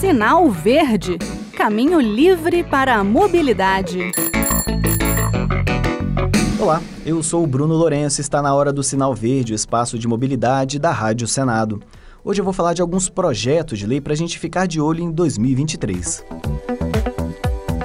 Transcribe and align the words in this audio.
Sinal 0.00 0.48
Verde 0.48 1.18
Caminho 1.56 2.00
livre 2.00 2.62
para 2.62 2.94
a 2.94 3.02
mobilidade. 3.02 4.12
Olá, 6.56 6.80
eu 7.04 7.20
sou 7.20 7.42
o 7.42 7.46
Bruno 7.48 7.74
Lourenço 7.74 8.20
e 8.20 8.22
está 8.22 8.40
na 8.40 8.54
hora 8.54 8.72
do 8.72 8.80
Sinal 8.84 9.12
Verde, 9.12 9.52
o 9.52 9.56
espaço 9.56 9.98
de 9.98 10.06
mobilidade 10.06 10.78
da 10.78 10.92
Rádio 10.92 11.26
Senado. 11.26 11.82
Hoje 12.24 12.40
eu 12.40 12.44
vou 12.44 12.52
falar 12.52 12.74
de 12.74 12.80
alguns 12.80 13.08
projetos 13.08 13.76
de 13.76 13.88
lei 13.88 14.00
para 14.00 14.12
a 14.12 14.16
gente 14.16 14.38
ficar 14.38 14.66
de 14.66 14.80
olho 14.80 15.02
em 15.02 15.10
2023. 15.10 16.24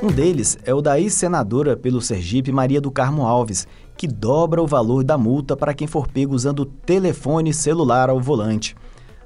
Um 0.04 0.12
deles 0.12 0.56
é 0.66 0.74
o 0.74 0.82
da 0.82 1.00
ex-senadora 1.00 1.76
pelo 1.76 2.00
Sergipe 2.00 2.52
Maria 2.52 2.80
do 2.80 2.92
Carmo 2.92 3.26
Alves, 3.26 3.68
que 3.98 4.08
dobra 4.08 4.62
o 4.62 4.68
valor 4.68 5.04
da 5.04 5.18
multa 5.18 5.58
para 5.58 5.74
quem 5.74 5.88
for 5.88 6.08
pego 6.08 6.36
usando 6.36 6.64
telefone 6.64 7.52
celular 7.52 8.08
ao 8.08 8.20
volante. 8.20 8.76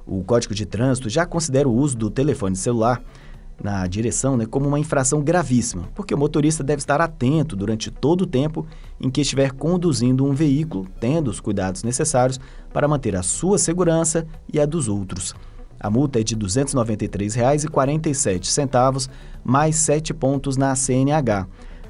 O 0.08 0.24
Código 0.24 0.54
de 0.54 0.64
Trânsito 0.64 1.10
já 1.10 1.26
considera 1.26 1.68
o 1.68 1.76
uso 1.76 1.94
do 1.94 2.08
telefone 2.08 2.56
celular 2.56 3.02
na 3.62 3.86
direção 3.86 4.38
né, 4.38 4.46
como 4.46 4.66
uma 4.66 4.78
infração 4.78 5.20
gravíssima, 5.20 5.86
porque 5.94 6.14
o 6.14 6.18
motorista 6.18 6.64
deve 6.64 6.80
estar 6.80 6.98
atento 6.98 7.54
durante 7.54 7.90
todo 7.90 8.22
o 8.22 8.26
tempo 8.26 8.66
em 8.98 9.10
que 9.10 9.20
estiver 9.20 9.52
conduzindo 9.52 10.24
um 10.24 10.32
veículo, 10.32 10.86
tendo 10.98 11.28
os 11.28 11.40
cuidados 11.40 11.82
necessários 11.82 12.40
para 12.72 12.88
manter 12.88 13.14
a 13.16 13.22
sua 13.22 13.58
segurança 13.58 14.26
e 14.50 14.58
a 14.58 14.64
dos 14.64 14.88
outros. 14.88 15.34
A 15.78 15.90
multa 15.90 16.20
é 16.20 16.22
de 16.22 16.34
R$ 16.34 16.40
293,47, 16.40 19.10
mais 19.44 19.76
7 19.76 20.14
pontos 20.14 20.56
na 20.56 20.74
CNH. 20.74 21.46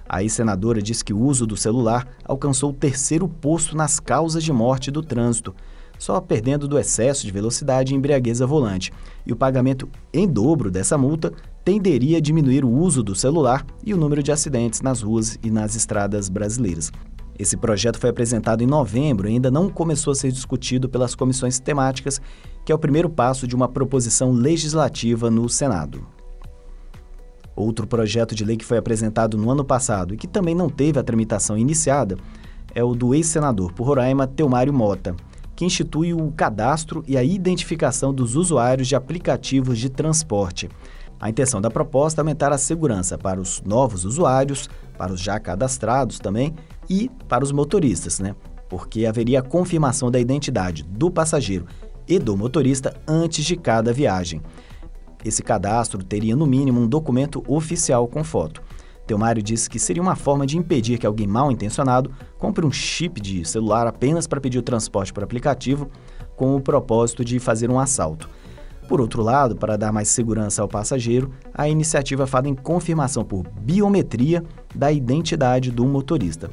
A 0.09 0.23
ex-senadora 0.23 0.83
diz 0.83 1.03
que 1.03 1.13
o 1.13 1.21
uso 1.21 1.47
do 1.47 1.57
celular 1.57 2.09
alcançou 2.25 2.71
o 2.71 2.75
terceiro 2.75 3.29
posto 3.29 3.77
nas 3.77 4.01
causas 4.01 4.43
de 4.43 4.53
morte 4.53 4.91
do 4.91 5.03
trânsito, 5.03 5.55
só 5.99 6.21
perdendo 6.21 6.69
do 6.69 6.79
excesso 6.79 7.27
de 7.27 7.33
velocidade 7.33 7.93
e 7.93 7.97
embriaguez 7.97 8.39
volante. 8.41 8.93
E 9.27 9.33
o 9.33 9.37
pagamento 9.37 9.89
em 10.13 10.27
dobro 10.27 10.71
dessa 10.71 10.97
multa 10.97 11.33
tenderia 11.65 12.19
a 12.19 12.21
diminuir 12.21 12.65
o 12.65 12.71
uso 12.71 13.03
do 13.03 13.15
celular 13.15 13.67
e 13.85 13.93
o 13.93 13.97
número 13.97 14.23
de 14.23 14.33
acidentes 14.33 14.81
nas 14.81 15.03
ruas 15.03 15.39
e 15.43 15.51
nas 15.51 15.75
estradas 15.75 16.29
brasileiras. 16.29 16.91
Esse 17.39 17.57
projeto 17.57 17.99
foi 17.99 18.11
apresentado 18.11 18.63
em 18.63 18.67
novembro 18.67 19.29
e 19.29 19.33
ainda 19.33 19.51
não 19.51 19.69
começou 19.69 20.13
a 20.13 20.15
ser 20.15 20.33
discutido 20.33 20.89
pelas 20.89 21.15
comissões 21.15 21.61
temáticas, 21.61 22.21
que 22.65 22.73
é 22.73 22.75
o 22.75 22.79
primeiro 22.79 23.09
passo 23.09 23.47
de 23.47 23.55
uma 23.55 23.69
proposição 23.69 24.33
legislativa 24.33 25.31
no 25.31 25.49
Senado. 25.49 26.05
Outro 27.55 27.87
projeto 27.87 28.35
de 28.35 28.45
lei 28.45 28.57
que 28.57 28.65
foi 28.65 28.79
apresentado 28.79 29.37
no 29.37 29.51
ano 29.51 29.65
passado 29.65 30.15
e 30.15 30.17
que 30.17 30.27
também 30.27 30.55
não 30.55 30.69
teve 30.69 30.99
a 30.99 31.03
tramitação 31.03 31.57
iniciada 31.57 32.17
é 32.75 32.83
o 32.83 32.95
do 32.95 33.15
ex-senador 33.15 33.73
por 33.73 33.85
Roraima, 33.85 34.27
Teomário 34.27 34.73
Mota, 34.73 35.15
que 35.59 35.65
institui 35.65 36.15
o 36.15 36.31
cadastro 36.31 37.03
e 37.05 37.17
a 37.17 37.25
identificação 37.25 38.15
dos 38.15 38.37
usuários 38.37 38.87
de 38.87 38.95
aplicativos 38.95 39.77
de 39.77 39.89
transporte. 39.89 40.69
A 41.19 41.29
intenção 41.29 41.61
da 41.61 41.69
proposta 41.69 42.21
é 42.21 42.23
aumentar 42.23 42.53
a 42.53 42.57
segurança 42.57 43.19
para 43.19 43.41
os 43.41 43.61
novos 43.63 44.05
usuários, 44.05 44.71
para 44.97 45.13
os 45.13 45.21
já 45.21 45.41
cadastrados 45.41 46.21
também 46.21 46.55
e 46.89 47.11
para 47.27 47.43
os 47.43 47.51
motoristas, 47.51 48.21
né? 48.21 48.37
Porque 48.69 49.05
haveria 49.05 49.41
a 49.41 49.43
confirmação 49.43 50.13
da 50.13 50.21
identidade 50.21 50.85
do 50.85 51.11
passageiro 51.11 51.67
e 52.07 52.21
do 52.21 52.37
motorista 52.37 52.95
antes 53.05 53.45
de 53.45 53.57
cada 53.57 53.93
viagem. 53.93 54.41
Esse 55.25 55.43
cadastro 55.43 56.05
teria, 56.05 56.37
no 56.37 56.47
mínimo, 56.47 56.81
um 56.81 56.87
documento 56.87 57.43
oficial 57.49 58.07
com 58.07 58.23
foto. 58.23 58.63
Teomário 59.09 59.43
disse 59.43 59.71
que 59.71 59.79
seria 59.79 60.03
uma 60.03 60.15
forma 60.15 60.47
de 60.47 60.59
impedir 60.59 60.99
que 60.99 61.07
alguém 61.07 61.27
mal 61.27 61.51
intencionado 61.51 62.13
compre 62.37 62.67
um 62.67 62.71
chip 62.71 63.19
de 63.21 63.43
celular 63.43 63.87
apenas 63.87 64.27
para 64.27 64.41
pedir 64.41 64.59
o 64.59 64.63
transporte 64.63 65.15
por 65.15 65.25
aplicativo, 65.25 65.91
com 66.37 66.55
o 66.55 66.61
propósito 66.61 67.25
de 67.25 67.41
fazer 67.41 67.71
um 67.71 67.81
assalto. 67.81 68.29
Por 68.87 69.01
outro 69.01 69.23
lado, 69.23 69.57
para 69.57 69.79
dar 69.79 69.93
mais 69.93 70.09
segurança 70.09 70.61
ao 70.61 70.69
passageiro, 70.69 71.31
a 71.55 71.67
iniciativa 71.69 72.27
fala 72.27 72.49
em 72.49 72.55
confirmação 72.55 73.25
por 73.25 73.49
biometria 73.61 74.45
da 74.75 74.93
identidade 74.93 75.71
do 75.71 75.87
motorista. 75.87 76.51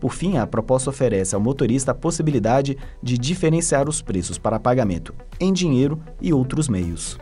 Por 0.00 0.12
fim, 0.12 0.38
a 0.38 0.46
proposta 0.46 0.90
oferece 0.90 1.36
ao 1.36 1.40
motorista 1.40 1.92
a 1.92 1.94
possibilidade 1.94 2.76
de 3.00 3.16
diferenciar 3.16 3.88
os 3.88 4.02
preços 4.02 4.38
para 4.38 4.58
pagamento 4.58 5.14
em 5.38 5.52
dinheiro 5.52 6.00
e 6.20 6.32
outros 6.32 6.68
meios. 6.68 7.16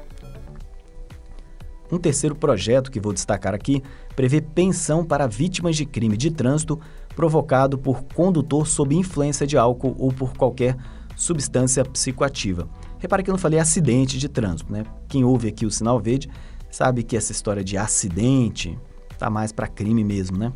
Um 1.91 1.99
terceiro 1.99 2.34
projeto 2.34 2.91
que 2.91 3.00
vou 3.00 3.12
destacar 3.12 3.54
aqui 3.54 3.82
prevê 4.15 4.41
pensão 4.41 5.04
para 5.04 5.26
vítimas 5.26 5.76
de 5.76 5.87
crime 5.87 6.16
de 6.16 6.31
trânsito 6.31 6.78
provocado 7.15 7.78
por 7.78 8.03
condutor 8.15 8.66
sob 8.66 8.94
influência 8.94 9.47
de 9.47 9.56
álcool 9.56 9.94
ou 9.99 10.12
por 10.12 10.37
qualquer 10.37 10.76
substância 11.16 11.84
psicoativa. 11.84 12.69
Repare 12.99 13.22
que 13.22 13.31
eu 13.31 13.32
não 13.32 13.38
falei 13.38 13.59
acidente 13.59 14.19
de 14.19 14.28
trânsito, 14.28 14.72
né? 14.72 14.84
Quem 15.09 15.25
ouve 15.25 15.49
aqui 15.49 15.66
o 15.66 15.71
sinal 15.71 15.99
verde 15.99 16.31
sabe 16.71 17.03
que 17.03 17.16
essa 17.16 17.32
história 17.32 17.65
de 17.65 17.76
acidente 17.76 18.78
tá 19.19 19.28
mais 19.31 19.50
para 19.50 19.66
crime 19.66 20.05
mesmo, 20.05 20.37
né? 20.37 20.53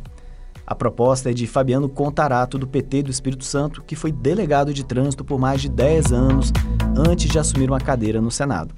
A 0.65 0.73
proposta 0.73 1.29
é 1.29 1.33
de 1.33 1.45
Fabiano 1.45 1.89
Contarato, 1.89 2.57
do 2.57 2.65
PT 2.65 3.03
do 3.03 3.11
Espírito 3.11 3.43
Santo, 3.43 3.83
que 3.83 3.95
foi 3.95 4.11
delegado 4.11 4.73
de 4.73 4.85
trânsito 4.85 5.25
por 5.25 5.37
mais 5.37 5.61
de 5.61 5.67
10 5.67 6.13
anos 6.13 6.53
antes 6.95 7.29
de 7.29 7.37
assumir 7.37 7.69
uma 7.69 7.79
cadeira 7.79 8.21
no 8.21 8.31
Senado. 8.31 8.73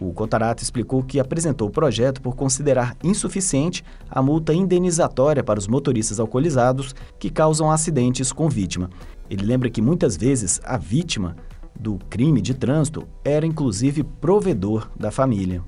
O 0.00 0.12
Contarato 0.12 0.62
explicou 0.62 1.02
que 1.02 1.20
apresentou 1.20 1.68
o 1.68 1.70
projeto 1.70 2.20
por 2.20 2.34
considerar 2.34 2.96
insuficiente 3.04 3.84
a 4.10 4.22
multa 4.22 4.54
indenizatória 4.54 5.44
para 5.44 5.58
os 5.58 5.68
motoristas 5.68 6.18
alcoolizados 6.18 6.94
que 7.18 7.30
causam 7.30 7.70
acidentes 7.70 8.32
com 8.32 8.48
vítima. 8.48 8.90
Ele 9.28 9.44
lembra 9.44 9.70
que 9.70 9.82
muitas 9.82 10.16
vezes 10.16 10.60
a 10.64 10.76
vítima 10.76 11.36
do 11.78 11.98
crime 12.08 12.40
de 12.40 12.54
trânsito 12.54 13.06
era 13.24 13.46
inclusive 13.46 14.02
provedor 14.02 14.90
da 14.98 15.10
família. 15.10 15.62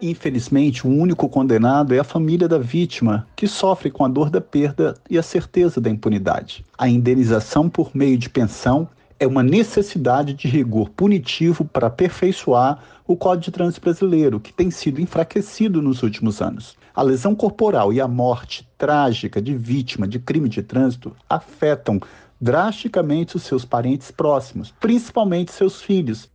Infelizmente, 0.00 0.86
o 0.86 0.90
único 0.90 1.26
condenado 1.26 1.94
é 1.94 1.98
a 1.98 2.04
família 2.04 2.46
da 2.46 2.58
vítima, 2.58 3.26
que 3.34 3.48
sofre 3.48 3.90
com 3.90 4.04
a 4.04 4.08
dor 4.08 4.28
da 4.28 4.42
perda 4.42 4.94
e 5.08 5.16
a 5.16 5.22
certeza 5.22 5.80
da 5.80 5.88
impunidade. 5.88 6.62
A 6.76 6.86
indenização 6.86 7.70
por 7.70 7.96
meio 7.96 8.18
de 8.18 8.28
pensão 8.28 8.86
é 9.18 9.26
uma 9.26 9.42
necessidade 9.42 10.34
de 10.34 10.46
rigor 10.46 10.90
punitivo 10.90 11.64
para 11.64 11.86
aperfeiçoar 11.86 12.82
o 13.06 13.16
Código 13.16 13.44
de 13.44 13.50
Trânsito 13.50 13.80
Brasileiro, 13.80 14.40
que 14.40 14.52
tem 14.52 14.70
sido 14.70 15.00
enfraquecido 15.00 15.80
nos 15.80 16.02
últimos 16.02 16.42
anos. 16.42 16.76
A 16.94 17.02
lesão 17.02 17.34
corporal 17.34 17.92
e 17.92 18.00
a 18.00 18.08
morte 18.08 18.68
trágica 18.76 19.40
de 19.40 19.56
vítima 19.56 20.06
de 20.06 20.18
crime 20.18 20.48
de 20.48 20.62
trânsito 20.62 21.14
afetam 21.28 22.00
drasticamente 22.40 23.36
os 23.36 23.42
seus 23.42 23.64
parentes 23.64 24.10
próximos, 24.10 24.74
principalmente 24.80 25.52
seus 25.52 25.80
filhos. 25.80 26.30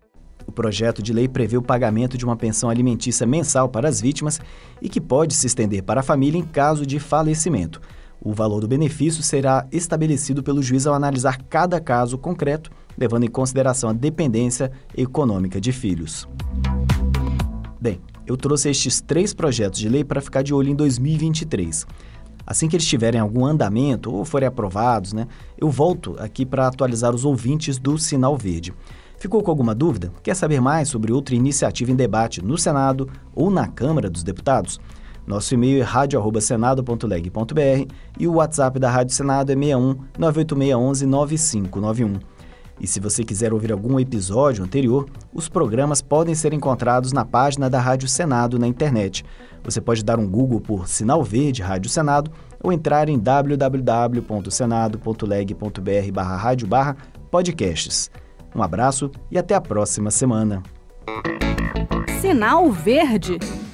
O 0.47 0.51
projeto 0.51 1.03
de 1.03 1.13
lei 1.13 1.27
prevê 1.27 1.57
o 1.57 1.61
pagamento 1.61 2.17
de 2.17 2.25
uma 2.25 2.35
pensão 2.35 2.69
alimentícia 2.69 3.27
mensal 3.27 3.69
para 3.69 3.87
as 3.87 4.01
vítimas 4.01 4.41
e 4.81 4.89
que 4.89 4.99
pode 4.99 5.35
se 5.35 5.45
estender 5.45 5.83
para 5.83 5.99
a 5.99 6.03
família 6.03 6.39
em 6.39 6.43
caso 6.43 6.85
de 6.85 6.99
falecimento. 6.99 7.79
O 8.23 8.33
valor 8.33 8.61
do 8.61 8.67
benefício 8.67 9.23
será 9.23 9.65
estabelecido 9.71 10.43
pelo 10.43 10.61
juiz 10.61 10.85
ao 10.85 10.93
analisar 10.93 11.41
cada 11.49 11.81
caso 11.81 12.19
concreto, 12.19 12.69
levando 12.95 13.23
em 13.23 13.29
consideração 13.29 13.89
a 13.89 13.93
dependência 13.93 14.71
econômica 14.95 15.59
de 15.59 15.71
filhos. 15.71 16.29
Bem, 17.81 17.99
eu 18.27 18.37
trouxe 18.37 18.69
estes 18.69 19.01
três 19.01 19.33
projetos 19.33 19.79
de 19.79 19.89
lei 19.89 20.03
para 20.03 20.21
ficar 20.21 20.43
de 20.43 20.53
olho 20.53 20.69
em 20.69 20.75
2023. 20.75 21.87
Assim 22.45 22.67
que 22.67 22.75
eles 22.75 22.85
tiverem 22.85 23.19
algum 23.19 23.43
andamento 23.43 24.13
ou 24.13 24.23
forem 24.23 24.47
aprovados, 24.47 25.13
né, 25.13 25.27
eu 25.57 25.71
volto 25.71 26.15
aqui 26.19 26.45
para 26.45 26.67
atualizar 26.67 27.15
os 27.15 27.25
ouvintes 27.25 27.79
do 27.79 27.97
Sinal 27.97 28.37
Verde. 28.37 28.71
Ficou 29.17 29.41
com 29.41 29.49
alguma 29.49 29.73
dúvida? 29.73 30.11
Quer 30.21 30.35
saber 30.35 30.61
mais 30.61 30.89
sobre 30.89 31.11
outra 31.11 31.33
iniciativa 31.33 31.91
em 31.91 31.95
debate 31.95 32.43
no 32.43 32.57
Senado 32.57 33.09
ou 33.33 33.49
na 33.49 33.67
Câmara 33.67 34.09
dos 34.09 34.23
Deputados? 34.23 34.79
Nosso 35.25 35.53
e-mail 35.53 35.81
é 35.81 35.83
radio@senado.leg.br 35.83 37.93
e 38.19 38.27
o 38.27 38.33
WhatsApp 38.33 38.77
da 38.79 38.89
Rádio 38.89 39.15
Senado 39.15 39.51
é 39.51 39.55
61 39.55 39.95
98611 40.17 41.05
9591. 41.05 42.19
E 42.79 42.87
se 42.87 42.99
você 42.99 43.23
quiser 43.23 43.53
ouvir 43.53 43.71
algum 43.71 43.99
episódio 43.99 44.63
anterior, 44.63 45.07
os 45.31 45.47
programas 45.47 46.01
podem 46.01 46.33
ser 46.33 46.51
encontrados 46.51 47.13
na 47.13 47.23
página 47.23 47.69
da 47.69 47.79
Rádio 47.79 48.07
Senado 48.07 48.57
na 48.57 48.67
internet. 48.67 49.23
Você 49.63 49.79
pode 49.79 50.03
dar 50.03 50.17
um 50.17 50.27
Google 50.27 50.59
por 50.59 50.87
Sinal 50.87 51.23
Verde 51.23 51.61
Rádio 51.61 51.91
Senado 51.91 52.31
ou 52.59 52.73
entrar 52.73 53.07
em 53.07 53.19
www.senado.leg.br 53.19 56.11
barra 56.11 56.35
rádio 56.35 56.67
barra 56.67 56.97
podcasts. 57.29 58.09
Um 58.55 58.63
abraço 58.63 59.11
e 59.29 59.37
até 59.37 59.53
a 59.53 59.61
próxima 59.61 60.09
semana. 60.09 60.63
Sinal 62.19 62.71
Verde 62.71 63.37